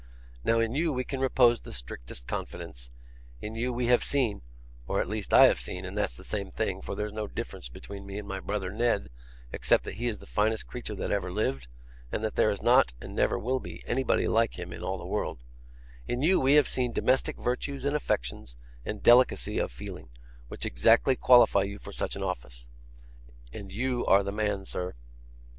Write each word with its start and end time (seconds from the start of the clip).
Now, 0.43 0.59
in 0.59 0.73
you 0.73 0.91
we 0.91 1.03
can 1.03 1.19
repose 1.19 1.61
the 1.61 1.71
strictest 1.71 2.25
confidence; 2.25 2.89
in 3.39 3.53
you 3.53 3.71
we 3.71 3.85
have 3.85 4.03
seen 4.03 4.41
or 4.87 4.99
at 4.99 5.07
least 5.07 5.31
I 5.31 5.45
have 5.45 5.61
seen, 5.61 5.85
and 5.85 5.95
that's 5.95 6.15
the 6.17 6.23
same 6.23 6.49
thing, 6.49 6.81
for 6.81 6.95
there's 6.95 7.13
no 7.13 7.27
difference 7.27 7.69
between 7.69 8.07
me 8.07 8.17
and 8.17 8.27
my 8.27 8.39
brother 8.39 8.71
Ned, 8.71 9.09
except 9.51 9.83
that 9.83 9.97
he 9.97 10.07
is 10.07 10.17
the 10.17 10.25
finest 10.25 10.65
creature 10.65 10.95
that 10.95 11.11
ever 11.11 11.31
lived, 11.31 11.67
and 12.11 12.23
that 12.23 12.33
there 12.33 12.49
is 12.49 12.63
not, 12.63 12.93
and 12.99 13.13
never 13.13 13.37
will 13.37 13.59
be, 13.59 13.83
anybody 13.85 14.27
like 14.27 14.57
him 14.57 14.73
in 14.73 14.81
all 14.81 14.97
the 14.97 15.05
world 15.05 15.43
in 16.07 16.23
you 16.23 16.39
we 16.39 16.55
have 16.55 16.67
seen 16.67 16.91
domestic 16.93 17.37
virtues 17.37 17.85
and 17.85 17.95
affections, 17.95 18.55
and 18.83 19.03
delicacy 19.03 19.59
of 19.59 19.71
feeling, 19.71 20.09
which 20.47 20.65
exactly 20.65 21.15
qualify 21.15 21.61
you 21.61 21.77
for 21.77 21.91
such 21.91 22.15
an 22.15 22.23
office. 22.23 22.65
And 23.53 23.71
you 23.71 24.03
are 24.07 24.23
the 24.23 24.31
man, 24.31 24.65
sir. 24.65 24.95